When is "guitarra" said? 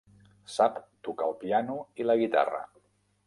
2.23-2.63